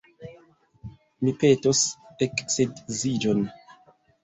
[1.27, 1.83] Mi petos
[2.29, 3.47] eksedziĝon.